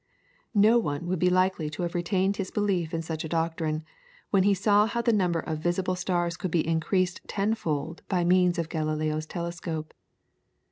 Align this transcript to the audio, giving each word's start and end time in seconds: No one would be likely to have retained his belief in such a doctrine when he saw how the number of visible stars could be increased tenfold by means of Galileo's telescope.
No 0.55 0.79
one 0.79 1.05
would 1.05 1.19
be 1.19 1.29
likely 1.29 1.69
to 1.69 1.83
have 1.83 1.93
retained 1.93 2.37
his 2.37 2.49
belief 2.49 2.91
in 2.91 3.03
such 3.03 3.23
a 3.23 3.29
doctrine 3.29 3.83
when 4.31 4.41
he 4.41 4.55
saw 4.55 4.87
how 4.87 5.03
the 5.03 5.13
number 5.13 5.41
of 5.41 5.59
visible 5.59 5.93
stars 5.95 6.37
could 6.37 6.49
be 6.49 6.67
increased 6.67 7.21
tenfold 7.27 8.01
by 8.09 8.23
means 8.23 8.57
of 8.57 8.67
Galileo's 8.69 9.27
telescope. 9.27 9.93